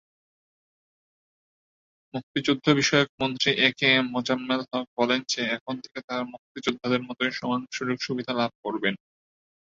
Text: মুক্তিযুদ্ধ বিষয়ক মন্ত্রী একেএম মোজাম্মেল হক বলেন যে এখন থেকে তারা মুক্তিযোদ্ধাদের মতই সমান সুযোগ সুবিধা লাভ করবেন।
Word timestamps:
মুক্তিযুদ্ধ 2.13 2.65
বিষয়ক 2.79 3.09
মন্ত্রী 3.21 3.49
একেএম 3.67 4.05
মোজাম্মেল 4.13 4.61
হক 4.69 4.85
বলেন 4.99 5.19
যে 5.31 5.41
এখন 5.55 5.75
থেকে 5.83 5.99
তারা 6.07 6.23
মুক্তিযোদ্ধাদের 6.33 7.01
মতই 7.07 7.31
সমান 7.39 7.61
সুযোগ 7.71 7.97
সুবিধা 8.01 8.33
লাভ 8.39 8.51
করবেন। 8.63 8.93